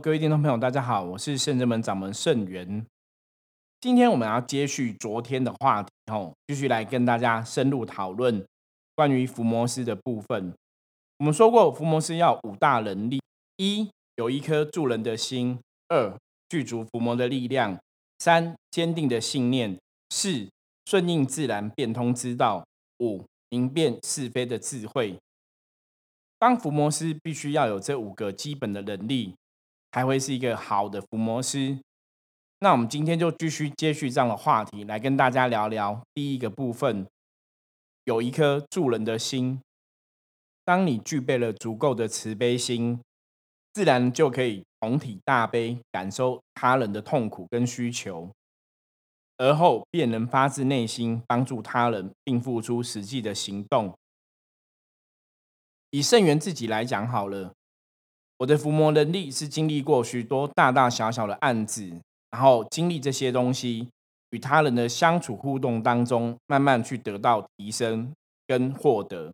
[0.00, 2.86] 各位听众朋友，大家好，我是圣真门掌门圣元。
[3.80, 8.46] 今天我们要接续昨天的话题，吼，继续来跟大家深入讨论
[8.94, 10.54] 关于伏魔师的部分。
[11.18, 13.20] 我们说过，伏魔师要五大能力：
[13.56, 15.58] 一、有一颗助人的心；
[15.88, 16.16] 二、
[16.48, 17.76] 具足伏魔的力量；
[18.18, 19.76] 三、坚定的信念；
[20.10, 20.48] 四、
[20.84, 22.62] 顺应自然、变通之道；
[23.00, 25.18] 五、明辨是非的智慧。
[26.38, 29.34] 当伏魔师必须要有这五个基本的能力。
[29.90, 31.78] 还会是一个好的伏魔师。
[32.60, 37.06] 那我们今天就继续接续这样的话题，来跟大家聊聊第一个部分：
[38.04, 39.60] 有一颗助人的心。
[40.64, 43.00] 当你具备了足够的慈悲心，
[43.72, 48.30] 自然就可以同体大悲，感受他人的痛苦跟需求，
[49.36, 53.96] 而后便能发自内心帮助他人，并付出实际的行动。
[55.90, 57.54] 以圣元自己来讲好了。
[58.38, 61.90] 我的伏魔能力是经历过许多大大小小的案子，
[62.30, 63.88] 然后经历这些东西，
[64.30, 68.12] 与他人的相处互动当中，慢慢去得到提升
[68.46, 69.32] 跟获得。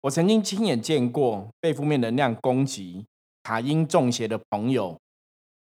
[0.00, 3.04] 我曾经亲眼见过被负面能量攻击、
[3.42, 4.98] 卡因中邪的朋友，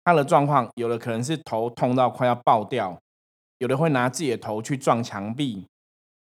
[0.05, 3.01] 他的状况有的可能是头痛到快要爆掉，
[3.57, 5.67] 有的会拿自己的头去撞墙壁，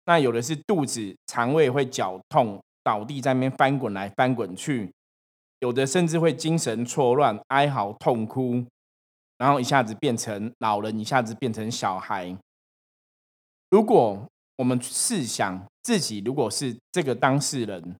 [0.07, 4.91] 那有的是肚子、肠胃会绞痛，倒地在那边翻滚来翻滚去。
[5.63, 8.65] 有的甚至会精神错乱、哀嚎痛哭，
[9.37, 12.37] 然后一下子变成老人，一下子变成小孩。
[13.69, 17.95] 如果我们试想自己如果是这个当事人，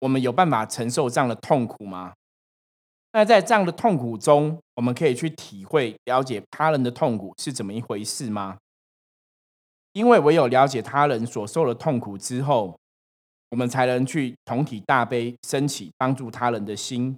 [0.00, 2.12] 我们有办法承受这样的痛苦吗？
[3.12, 8.58] 那在这样的痛苦中，我们可以去体会、了解他人的痛苦是怎么一回事吗？
[9.92, 12.76] 因为唯有了解他人所受的痛苦之后。
[13.54, 17.16] 我们才能去同体大悲，升起帮助他人的心。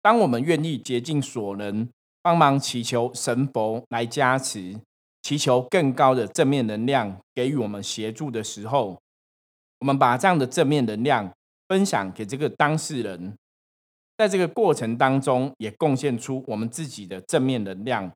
[0.00, 1.86] 当我们愿意竭尽所能
[2.22, 4.80] 帮忙祈求神佛来加持，
[5.20, 8.98] 祈求更高的正面能量给予我们协助的时候，
[9.80, 11.30] 我们把这样的正面能量
[11.68, 13.36] 分享给这个当事人，
[14.16, 18.10] 在这个过程当中，也贡献出我们自己的正面能量，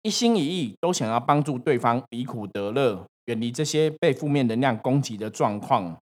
[0.00, 3.06] 一心一意都想要帮助对方离苦得乐。
[3.26, 6.00] 远离这些被负面能量攻击的状况，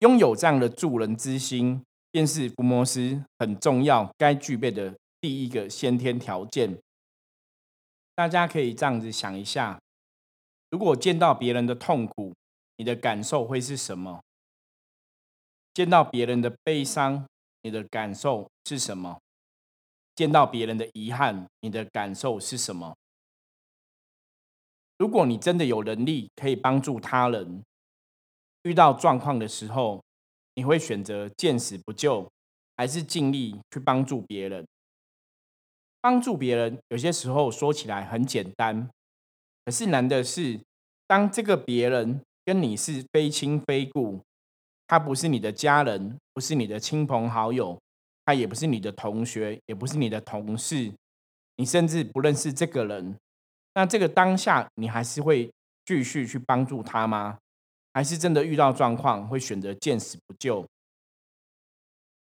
[0.00, 6.78] 拥有这样的助人之心，便是福摩斯很重要该具备的第一个先天条件。
[8.14, 9.80] 大家可以这样子想一下：
[10.70, 12.34] 如果见到别人的痛苦，
[12.76, 14.20] 你的感受会是什么？
[15.74, 17.26] 见到别人的悲伤，
[17.62, 19.20] 你的感受是什么？
[20.16, 22.96] 见到别人的遗憾，你的感受是什么？
[24.98, 27.62] 如果你真的有能力可以帮助他人，
[28.64, 30.02] 遇到状况的时候，
[30.56, 32.28] 你会选择见死不救，
[32.76, 34.66] 还是尽力去帮助别人？
[36.00, 38.90] 帮助别人有些时候说起来很简单，
[39.64, 40.60] 可是难的是，
[41.06, 44.20] 当这个别人跟你是非亲非故，
[44.88, 47.80] 他不是你的家人，不是你的亲朋好友，
[48.24, 50.92] 他也不是你的同学，也不是你的同事，
[51.56, 53.16] 你甚至不认识这个人。
[53.78, 55.48] 那这个当下，你还是会
[55.84, 57.38] 继续去帮助他吗？
[57.92, 60.66] 还是真的遇到状况会选择见死不救？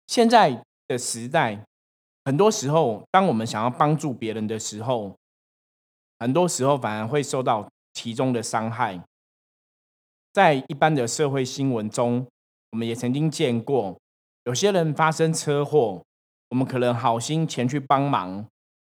[0.07, 1.63] 现在的时代，
[2.23, 5.15] 很多时候，当我们想要帮助别人的时候，
[6.17, 8.99] 很多时候反而会受到其中的伤害。
[10.33, 12.27] 在一般的社会新闻中，
[12.71, 13.99] 我们也曾经见过，
[14.45, 16.03] 有些人发生车祸，
[16.49, 18.47] 我们可能好心前去帮忙。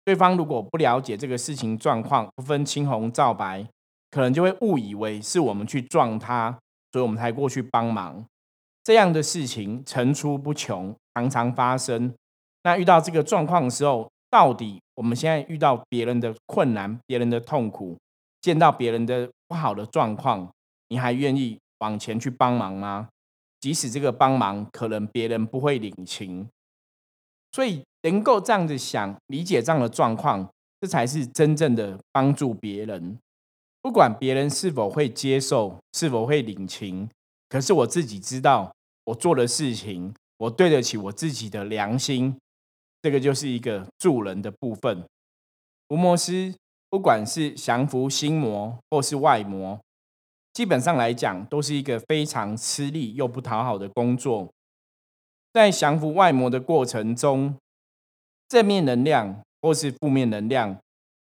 [0.05, 3.65] 对方如果不了解这个事情状况，不分青红皂白，
[4.11, 6.59] 可能就会误以为是我们去撞他，
[6.91, 8.25] 所以我们才过去帮忙。
[8.83, 12.13] 这样的事情层出不穷，常常发生。
[12.63, 17.97] 那遇到这个状况的时候，到底我们现在遇到别人的困难、别人的痛苦，
[18.41, 20.51] 见到别人的不好的状况，
[20.89, 23.07] 你还愿意往前去帮忙吗？
[23.61, 26.49] 即使这个帮忙可能别人不会领情，
[27.53, 27.83] 所以。
[28.03, 33.17] 能够这样子想、理解这样的状况，这才是真正的帮助别人。
[33.81, 37.09] 不管别人是否会接受、是否会领情，
[37.49, 38.73] 可是我自己知道，
[39.05, 42.37] 我做的事情，我对得起我自己的良心。
[43.01, 45.03] 这个就是一个助人的部分。
[45.89, 46.55] 伏魔师
[46.89, 49.77] 不管是降服心魔或是外魔，
[50.53, 54.49] 基本上来讲，都是一个非常吃力又不讨好的工作。
[55.51, 57.57] 在降服外魔的过程中，
[58.53, 60.77] 正面能量或是负面能量，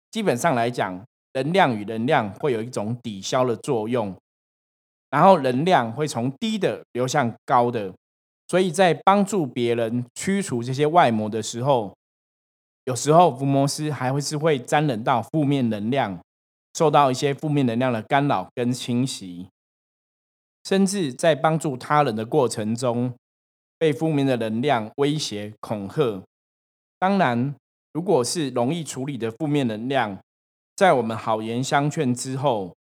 [0.10, 1.00] 基本上来讲，
[1.34, 4.16] 能量与能量会有一种抵消的作用，
[5.12, 7.94] 然后能量会从低的流向高的，
[8.48, 11.96] 所以在帮助别人驱除这些外魔的时候，
[12.86, 16.20] 有时候伏魔师还会是会沾染到负面能量，
[16.74, 19.48] 受到一些负面能量的干扰跟侵袭，
[20.64, 23.14] 甚至在帮助他人的过程中，
[23.78, 26.24] 被负面的能量威胁恐吓。
[27.00, 27.56] 当然，
[27.94, 30.19] 如果是容易处理的负面能量，
[30.75, 32.75] 在我们好言相劝之后，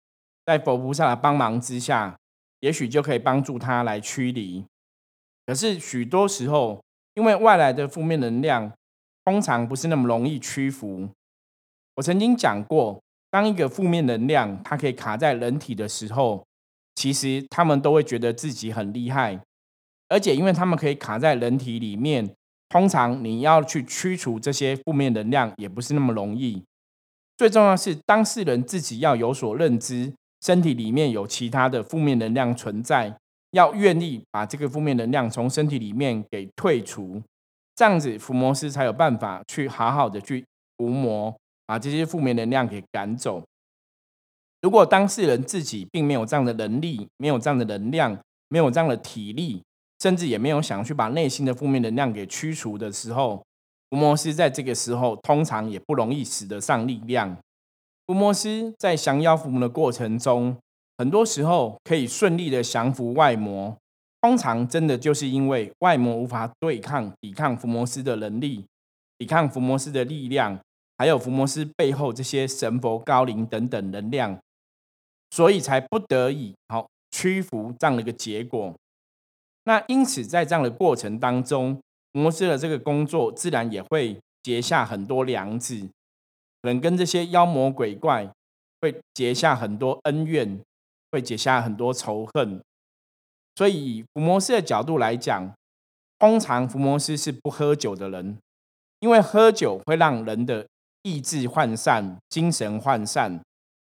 [0.44, 2.18] 在佛菩萨的帮忙之下，
[2.60, 4.64] 也许就可以帮助他来驱离。
[5.46, 6.82] 可是许多时候，
[7.14, 8.72] 因为外来的负面能量。
[9.24, 11.06] 通常不是那么容易屈服。
[11.96, 12.98] 我曾经讲过，
[13.30, 16.46] 当一个负面能量它可以卡在人体的时候，
[16.94, 19.38] 其实他们都会觉得自己很厉害，
[20.08, 22.34] 而且因为他们可以卡在人体里面，
[22.68, 26.62] 通常你要去驱除这些负面能量也不是那么容易。
[27.36, 30.12] 最重要是当事人自己要有所认知，
[30.44, 33.16] 身体里面有其他的负面能量存在，
[33.52, 37.22] 要愿意把这个负面能量从身体里面给退除。
[37.76, 40.44] 这样子，伏魔师才有办法去好好的去
[40.76, 43.42] 伏魔，把这些负面能量给赶走。
[44.60, 48.18] 如果当事人自己并没有这样的能力，没有这样的能量，
[48.48, 49.62] 没有这样的体力，
[50.00, 53.42] 甚至也没有想去把内心的负面能量给驱除的时候，
[53.90, 57.36] 伏魔师在这个时候通常也不容易使得上力量。
[58.06, 60.56] 伏魔师在降妖伏魔的过程中，
[60.96, 63.76] 很多时候可以顺利的降服外魔。
[64.20, 68.64] 通常真的就是因为外魔无法对抗、抵抗伏魔师的能力，
[69.16, 70.58] 抵抗伏魔师的力量，
[70.96, 74.36] 还有伏魔师背后这些神佛高灵等等能量，
[75.30, 78.74] 所以才不得已好屈服这样的一个结果。
[79.68, 81.78] 那因此在这样的过程当中，
[82.14, 85.78] 伏魔师的这个工作自然也会结下很多梁子，
[86.62, 88.26] 可能跟这些妖魔鬼怪
[88.80, 90.58] 会结下很多恩怨，
[91.12, 92.62] 会结下很多仇恨。
[93.56, 95.52] 所以，以伏魔师的角度来讲，
[96.18, 98.38] 通常伏魔师是不喝酒的人，
[99.00, 100.66] 因为喝酒会让人的
[101.02, 103.38] 意志涣散、精神涣散。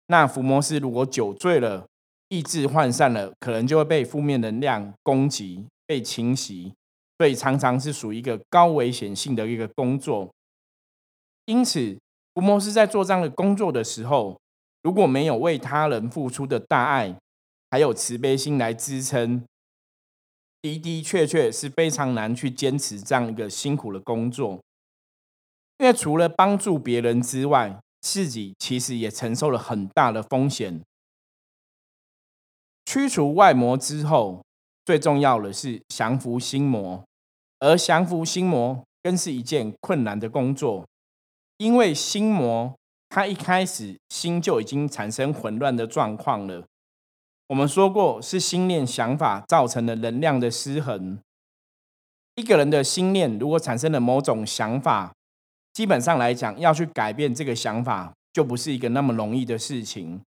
[0.07, 1.87] 那伏魔师如果酒醉了，
[2.29, 6.75] 意志涣散了，可能就会被负面能量攻击、被侵袭，
[7.19, 10.33] 所以常常是属于一个高危险性的一个工作。
[11.47, 11.99] 因此，
[12.35, 14.41] 伏魔师在做这样的工作的时候，
[14.83, 17.17] 如果没有为他人付出的大爱，
[17.71, 19.45] 还有慈悲心来支撑。
[20.63, 24.61] 的的确确是非常难去坚持这样一个辛苦的工作，
[25.79, 30.81] 因为除了帮助别人之外，自己其实也承受了很大的风险。
[32.85, 34.45] 驱除外魔之后，
[34.85, 37.05] 最重要的是降服心魔，
[37.61, 40.87] 而降服心魔更是一件困难的工作，
[41.59, 42.75] 因为心魔
[43.09, 46.65] 它一开始心就已经产生混乱的状况了。
[47.49, 51.19] 我们说过，是心念想法造成的能量的失衡。
[52.37, 55.13] 一个人的心念如果产生了某种想法，
[55.75, 60.23] 基本上来讲，要去改变这个想法，就不是一个那么容易的事情。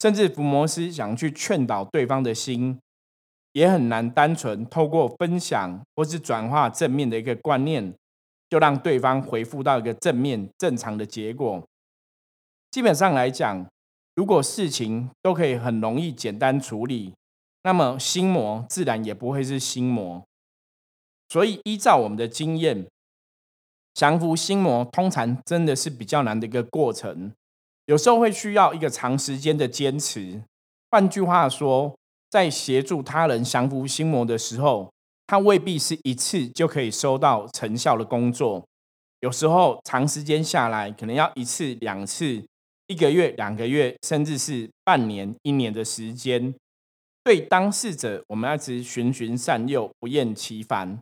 [0.00, 2.78] 甚至伏魔师想去劝导对方的心，
[3.54, 7.92] 也很难单纯透过分享或是转化正面的一个观念，
[8.48, 11.66] 就让对方回复到一个正面正常的结果。
[12.70, 13.66] 基本上来讲。
[14.16, 17.14] 如果事情都可以很容易简单处理，
[17.64, 20.22] 那么心魔自然也不会是心魔。
[21.28, 22.86] 所以依照我们的经验，
[23.92, 27.32] 降服心魔通常真的是比较难的一个过程，
[27.86, 30.44] 有时候会需要一个长时间的坚持。
[30.92, 31.98] 换句话说，
[32.34, 34.92] 在协助他人降服心魔的时候，
[35.24, 38.66] 他未必是一次就可以收到成效的工作，
[39.20, 42.44] 有时候长时间下来，可能要一次两次。
[42.88, 46.52] 一个月、两个月，甚至是半年、一年的时间，
[47.22, 51.00] 对当事者，我们要一直循循善诱，不厌其烦，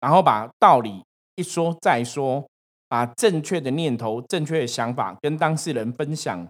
[0.00, 1.04] 然后把道理
[1.36, 2.44] 一说再说，
[2.88, 6.46] 把正确的念头、正确的想法跟当事人分享。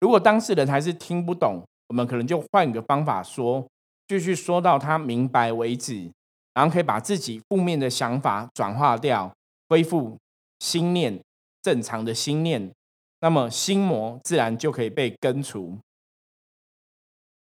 [0.00, 3.66] 如果当事人还是听不懂，我们可能就换个方法说，
[4.08, 6.10] 继续说到他明白为止，
[6.54, 9.32] 然后可以把自己负面的想法转化掉，
[9.68, 10.16] 恢复
[10.58, 11.22] 心念
[11.62, 12.72] 正常的心念。
[13.20, 15.78] 那么心魔自然就可以被根除。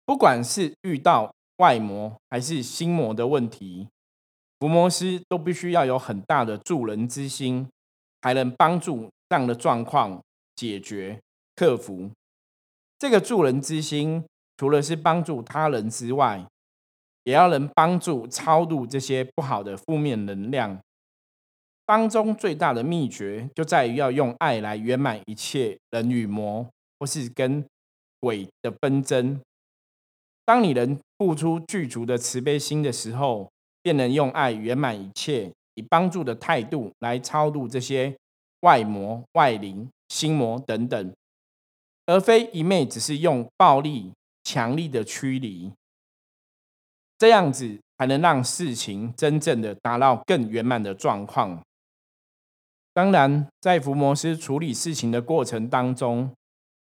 [0.06, 3.88] 不管是遇到外魔还是心魔的问题，
[4.60, 7.70] 伏魔师都必须要有很大的助人之心，
[8.22, 10.24] 才能帮助这样的状况
[10.56, 11.20] 解决、
[11.56, 12.10] 克服。
[13.00, 14.26] 这个助人之心，
[14.58, 16.46] 除了是帮助他人之外，
[17.24, 20.78] 也要能帮助超度这些不好的负面能量。
[21.86, 27.66] 当中最大的秘诀就在于要用爱来圆满一切人与魔，或是跟
[28.20, 29.40] 鬼的纷争。
[30.46, 33.50] 当你能付出具足的慈悲心的时候，
[33.82, 38.14] 便能用爱圆满一切，以帮助的态度来超度这些
[38.62, 41.14] 外魔、外灵、心魔等等，
[42.10, 44.12] 而非一昧只是用暴力、
[44.44, 45.72] 强力的驱离。
[47.20, 51.62] 这样子才能让事情真正的达到更圆满的状况。
[52.96, 56.32] 当然，在伏魔师处理事情的过程当中，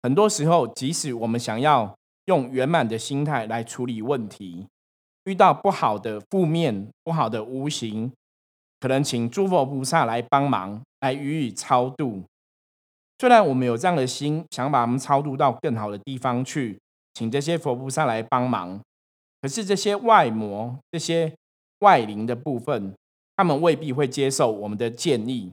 [0.02, 4.66] 很多时候，即使我们想要用圆满的心态来处理问题，
[5.26, 8.12] 遇到不好的负面、不好的无形，
[8.80, 12.24] 可能请诸佛菩萨来帮忙，来予以超度。
[13.18, 16.78] 虽然我们有这样的心，想把他们超度到更好的地方去，
[17.14, 18.80] 请这些佛菩萨来帮忙，
[19.40, 21.32] 可是这些外魔、这些
[21.80, 22.94] 外灵的部分，
[23.36, 25.52] 他们未必会接受我们的建议。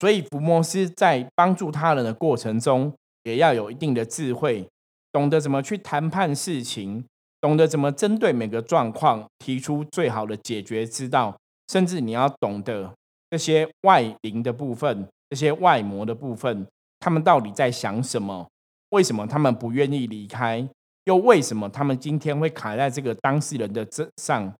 [0.00, 2.94] 所以，伏魔师在帮助他人的过程中，
[3.24, 4.68] 也要有一定的智慧，
[5.10, 7.04] 懂得怎么去谈判事情，
[7.40, 11.36] 懂得怎么针对每个状况提出最好的解决之道，
[11.72, 12.94] 甚至你要懂得
[13.28, 16.66] 这些外灵的部分、这些外魔的部分，
[17.00, 18.48] 他们到底在想什么？
[18.90, 20.66] 为什么他们不愿意离开？
[21.04, 24.52] 又为什么他们今天会卡在这个当事人的这上？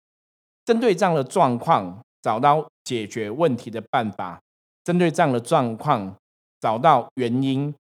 [0.65, 4.41] 针对这样的状况，找到解决问题的办法。
[4.85, 6.15] 针对这样的状况，
[6.61, 7.75] 找到原因，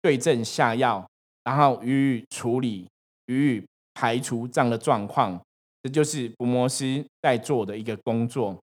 [0.00, 1.06] 对症下药，
[1.44, 2.86] 然后予以处理，
[3.26, 5.38] 予以排除这样的状况，
[5.82, 8.58] 这就是伏魔师在做的一个工作。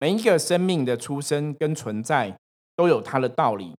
[0.00, 2.38] 每一个生命的出生跟存在
[2.76, 3.74] 都有它的道理。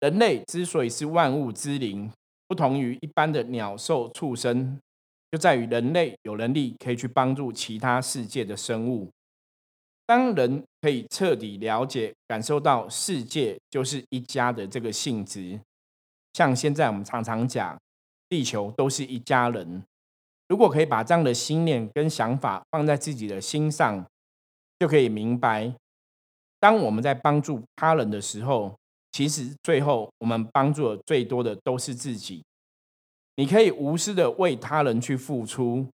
[0.00, 2.10] 人类之所以是万物之灵，
[2.46, 4.80] 不同于一般的鸟兽畜生，
[5.30, 9.08] 就在于人类有能力可以去帮助其他世界的生物。
[10.06, 15.60] 当人可以彻底了解、感受到世界就是一家的这个性质，
[16.32, 17.78] 像现在我们常常讲，
[18.28, 19.82] 地球都是一家人。
[20.48, 24.04] 如果可以把这样的心念跟想法放在自己的心上，
[24.78, 25.74] 就可以明白，
[26.60, 28.76] 当我们在帮助他人的时候，
[29.10, 32.44] 其实最后我们帮助的最多的都是自己。
[33.36, 35.86] 你可以无私的为他人去付出，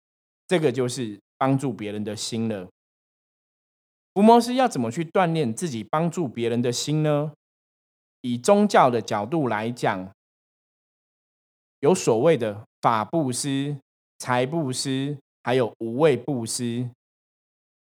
[0.46, 2.68] 这个就是帮助别人的心了。
[4.14, 7.32] 福摩斯要怎么去锻炼自己帮助别人的心呢？
[8.20, 10.10] 以宗教的角度来讲，
[11.80, 13.76] 有所谓的法布施、
[14.18, 16.88] 财布施，还有无畏布施。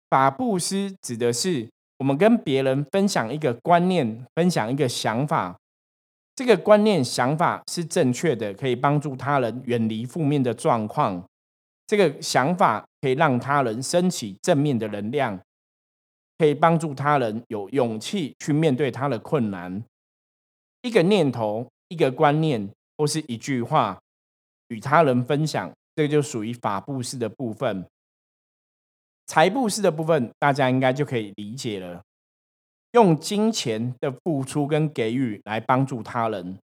[0.09, 5.57] 法布施指的是我们跟别人分享一个观念、分享一个想法，
[6.35, 11.23] 这个观念、想法是正确的，可以帮助他人远离负面的状况。
[11.85, 15.39] 这个想法可以让他人升起正面的能量。
[16.39, 19.83] 可以帮助他人有勇气去面对他的困难。
[20.83, 23.99] 一个念头、一个观念或是一句话，
[24.67, 27.83] 与他人分享，这就属于法布施的部分。
[29.27, 32.01] 财布施的部分，大家应该就可以理解了。
[32.93, 36.57] 用金钱的付出跟给予来帮助他人。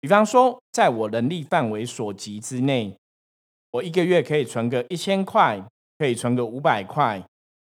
[0.00, 2.96] 比方说，在我能力范围所及之内，
[3.72, 5.60] 我一个月可以存个一千块，
[5.98, 7.24] 可以存个五百块。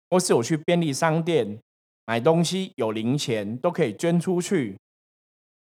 [0.09, 1.59] 或是我去便利商店
[2.05, 4.77] 买东西有零钱，都可以捐出去。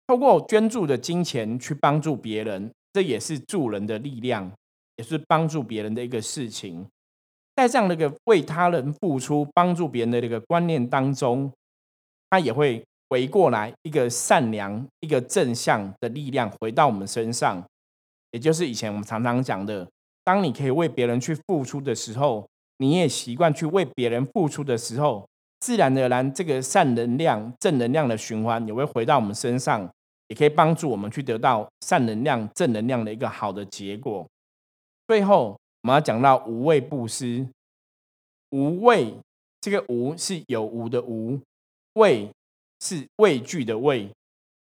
[0.06, 4.50] 透过捐助的金钱去帮助别人，这也是助人的力量，
[4.96, 6.86] 也是帮助别人的一个事情。
[7.54, 11.52] 在这样的一个为他人付出、帮助别人的这个观念当中，
[12.30, 17.62] 他也会回过来一个善良、一个正向的力量回到我们身上。
[18.30, 19.88] 也就是以前我们常常讲的，
[20.24, 22.46] 当你可以为别人去付出的时候。
[22.78, 25.28] 你也习惯去为别人付出的时候，
[25.60, 29.88] 自然而然，这个善能量、正能量的循环也会回到我们身上，
[30.26, 34.26] 也可以帮助我们去得到善能量、正能量的一个好的结果。
[35.06, 37.46] 最后，我们要讲到无畏布施。
[38.50, 39.14] 无畏，
[39.60, 41.40] 这个无是有无的无，
[41.94, 42.30] 畏
[42.80, 44.10] 是畏惧的畏。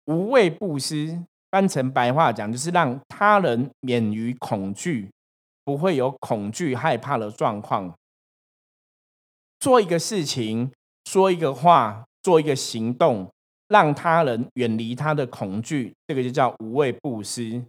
[0.07, 5.11] 无畏布施，翻成白话讲，就是让他人免于恐惧，
[5.65, 7.95] 不会有恐惧、害怕的状况。
[9.59, 10.73] 做一个事情，
[11.05, 13.31] 说一个话，做一个行动，
[13.69, 17.63] 让他人远离他的恐惧，这个就叫无畏布施。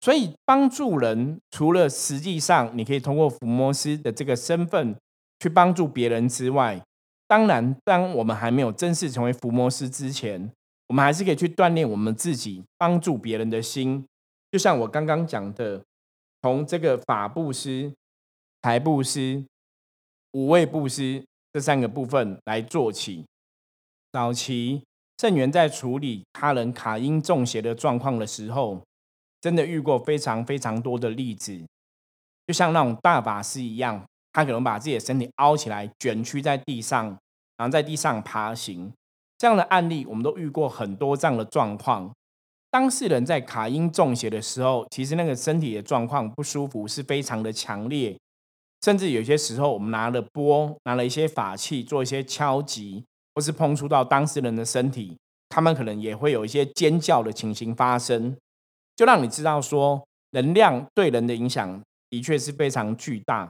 [0.00, 4.96] 所以帮助人，除了实际上你可以通过伏魔师的这个身份
[5.40, 6.82] 去帮助别人之外，
[7.26, 10.50] 当然，当我们还没有正式成为伏魔师之前，
[10.88, 14.04] 我们还是可以去锻炼我们自己帮助别人的心。
[14.50, 15.82] 就像我刚刚讲的，
[16.42, 17.92] 从这个法布施、
[18.62, 19.44] 财布施。
[20.32, 21.24] 五位布施
[21.54, 23.24] 这三个部分来做起。
[24.12, 24.82] 早期
[25.18, 28.82] 圣元在处理他人卡因中邪的状况的时候，
[29.40, 31.64] 真的遇过非常非常多的例子，
[32.46, 37.06] 就像那种大法师一样，他可能把自己的身体凹起来，卷曲在地上，
[37.56, 38.92] 然后在地上爬行。
[39.38, 42.12] 这样的案例，我们都遇过很多这样的状况。
[42.70, 48.18] 当事人在卡因中邪的时候，其实那个身体的状况不舒服是非常的强烈，
[48.84, 53.04] 甚至有些时候，我们拿了钵，拿了一些法器做一些敲击，
[53.34, 55.16] 或是碰触到当事人的身体，
[55.48, 58.36] 他们可能也会有一些尖叫的情形发生，
[58.98, 63.48] 就让你知道说，能量对人的影响的确是非常巨大。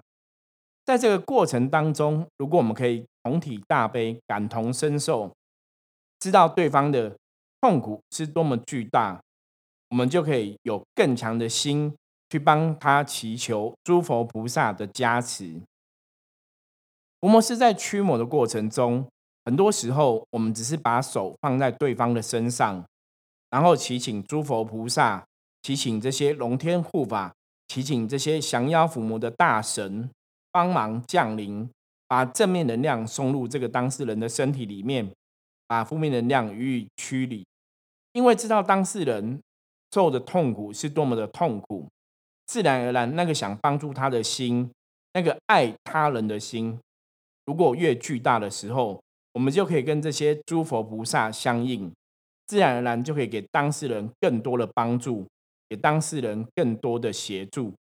[0.85, 5.33] 在这个过程当中，如果我们可以同体大悲，感同身受，
[6.21, 7.17] 知道对方的。
[7.61, 9.21] 痛苦是多么巨大，
[9.89, 11.93] 我们就可以有更强的心
[12.31, 15.61] 去帮他祈求诸佛菩萨的加持。
[17.21, 19.09] 伏魔师在驱魔的过程中，
[19.45, 22.85] 很多时候我们只是把手放在对方的身上，
[23.51, 25.27] 然后祈请诸佛菩萨，
[25.63, 27.35] 祈请这些龙天护法，
[27.69, 30.11] 祈请这些降妖伏魔的大神
[30.51, 31.69] 帮忙降临，
[32.07, 35.11] 把正面能量送入这个当事人的身体里面。
[35.71, 37.45] 把负面能量予以驱离，
[38.13, 39.39] 因为知道当事人
[39.93, 41.87] 受的痛苦是多么的痛苦，
[42.47, 44.71] 自然而然那个想帮助他的心，
[45.13, 46.81] 那个爱他人的心，
[47.45, 48.99] 如果越巨大的时候，
[49.35, 51.93] 我们就可以跟这些诸佛菩萨相应，
[52.47, 55.27] 自然而然就可以给当事人更多的帮助，
[55.69, 57.75] 给当事人更多的协助。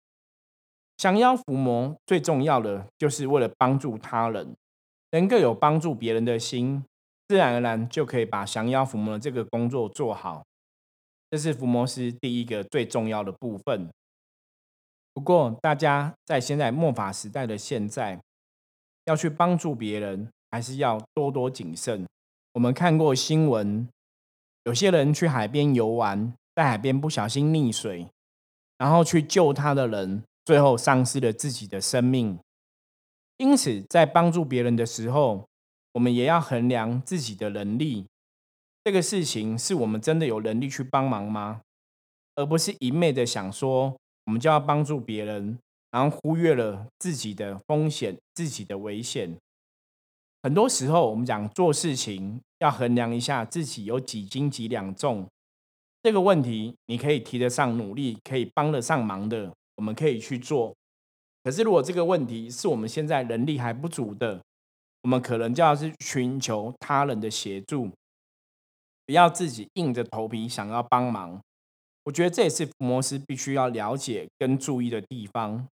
[0.96, 4.56] 降妖伏魔最重要的就是为了帮助他人，
[5.12, 6.84] 能够有帮助别人的心。
[7.28, 10.42] 自然而然就可以把降妖伏魔的这个工作做好，
[11.30, 13.90] 这是伏魔师第一个最重要的部分。
[15.12, 18.18] 不过，大家在现在末法时代的现在，
[19.04, 22.06] 要去帮助别人，还是要多多谨慎。
[22.54, 23.86] 我们看过新闻，
[24.64, 28.08] 有些人去海边游玩，在海边不小心溺水，
[28.78, 32.36] 然后去救他的人，最后丧失了自己的生命。
[33.36, 35.46] 因此，在帮助别人的时候，
[35.92, 38.06] 我们也要衡量自己的能力，
[38.82, 41.60] 这个事情是我们真的有能力去帮忙吗？
[42.34, 45.60] 而不是一昧的想说我们就要帮助别人，
[45.92, 49.38] 然后忽略了自己的风险、自己的危险。
[50.42, 55.28] 很多时候，我们讲做事情要衡量一下自己有几斤几两重。
[56.02, 60.74] 这个问题你可以提得上努力，可以帮得上忙的，我们可以去做。
[61.42, 64.40] 可是如果这个问题是我们现在能力还不足的，
[65.02, 67.90] 我们可能就要是寻求他人的协助，
[69.06, 71.40] 不要自己硬着头皮想要帮忙。
[72.04, 75.66] 我觉得这也是摩斯必须要了解跟注意的地方。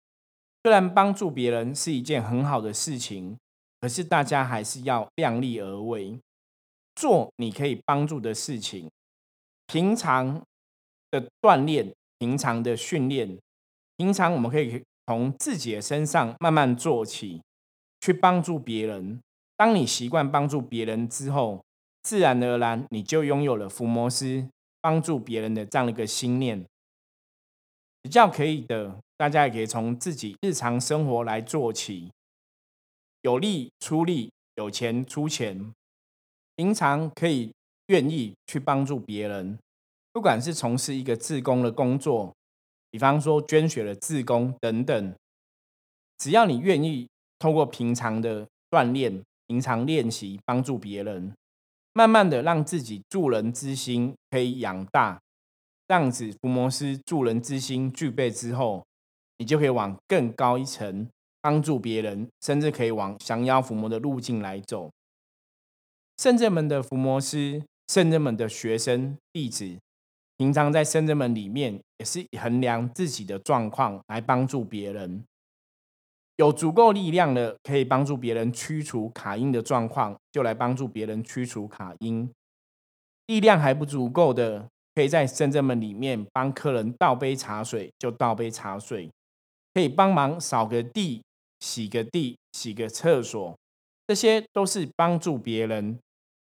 [0.63, 3.37] 虽然帮助别人是一件很好的事情，
[3.81, 6.19] 可是大家还是要量力而为，
[6.95, 8.89] 做你可以帮助的事情。
[9.73, 10.43] 平常
[11.11, 13.39] 的锻炼，平常的训练，
[13.97, 17.41] 平常我们可以从自己的身上慢慢做起。
[18.03, 19.21] 去帮助别人。
[19.57, 21.65] 当你习惯帮助别人之后，
[22.03, 24.49] 自然而然你就拥有了福摩斯
[24.81, 26.67] 帮助别人的这样的一个心念。
[28.03, 32.11] 比较可以的，大家也可以从自己日常生活来做起，
[33.21, 35.73] 有力出力，有钱出钱。
[36.57, 37.53] 平常可以
[37.93, 39.59] 愿意去帮助别人，
[40.15, 42.35] 不管是从事一个自工的工作，
[42.91, 45.15] 比方说捐血的自工等等，
[46.17, 47.07] 只要你愿意。
[47.39, 51.35] 通过平常的锻炼、平常练习，帮助别人，
[51.93, 55.21] 慢慢的让自己助人之心可以养大。
[55.89, 58.87] 这样子，伏魔师助人之心具备之后，
[59.39, 61.09] 你就可以往更高一层，
[61.41, 64.89] 帮助别人，甚至可以往降妖伏魔的路径来走。
[66.19, 67.61] 圣人们的伏魔师、
[67.93, 69.79] 圣人们的学生弟子，
[70.39, 75.23] 平常在圣人们里面，也是衡量自己的状况来帮助别人。
[76.37, 82.33] 有足够力量的，可以帮助别人驱除卡因的状况，就来帮助别人驱除卡因。
[83.27, 89.11] 力量还不足够的，可以在深圳门里面帮客人倒杯茶水，就倒杯茶水。
[89.75, 91.23] 可以帮忙扫个地、
[91.61, 93.55] 洗个地、洗个厕所，
[94.07, 95.99] 这些都是帮助别人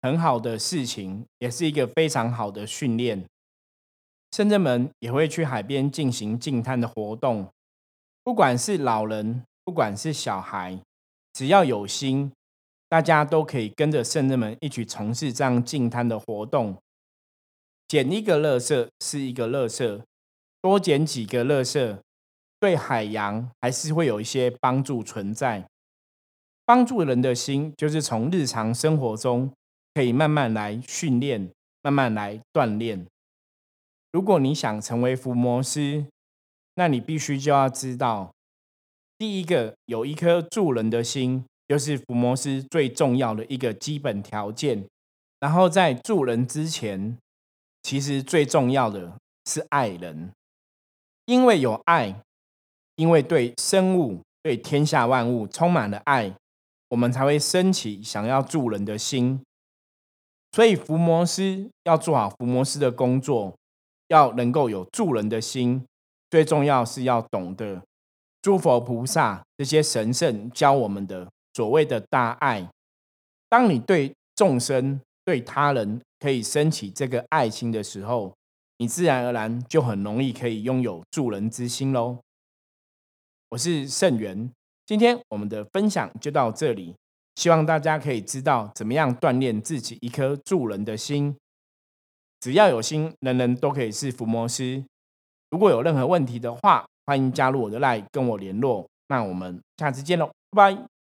[0.07, 3.25] 很好的事情，也是一个非常好的训练。
[4.31, 7.49] 深圳们也会去海边进行净滩的活动，
[8.23, 9.43] 不管是老人。
[9.65, 10.79] 不管是小孩，
[11.33, 12.31] 只要有心，
[12.87, 16.77] 大家都可以跟着圣人们一起从事这样净滩的活动。
[17.85, 20.01] 捡一个垃圾是一个垃圾，
[20.61, 21.97] 多捡几个垃圾，
[22.61, 25.67] 对海洋还是会有一些帮助存在。
[26.65, 29.51] 帮助人的心，就是从日常生活中
[29.97, 31.49] 可以慢慢来训练，
[31.81, 33.03] 慢慢来锻炼。
[34.11, 36.05] 如果你想成为伏魔师，
[36.75, 38.31] 那你必须就要知道。
[39.17, 44.85] 第一个有一颗助人的心，就是福摩斯最重要的一个基本条件。
[45.39, 47.17] 然后在助人之前，
[47.81, 50.31] 其实最重要的是爱人，
[51.25, 52.21] 因为有爱，
[52.97, 56.31] 因为对生物、对天下万物充满了爱，
[56.89, 59.41] 我们才会升起想要助人的心。
[60.51, 63.53] 所以伏魔师要做好伏魔师的工作，
[64.07, 65.85] 要能够有助人的心，
[66.29, 67.81] 最重要是要懂得。
[68.41, 72.69] 诸佛菩萨这些神圣教我们的所谓的大爱，
[73.49, 78.33] 当你对众生、对他人可以升起这个爱心的时候，
[78.77, 82.19] 你自然而然就很容易可以拥有助人之心喽。
[83.49, 84.49] 我是圣元，
[84.85, 86.95] 今天我们的分享就到这里，
[87.37, 91.37] 希望大家可以知道怎么样锻炼自己一颗助人的心。
[92.39, 94.83] 只要有心，人人都可以是伏魔师。
[95.51, 100.96] 如果有任何问题的话，欢迎加入我的 line 跟我联络，那我们下次见喽，拜拜。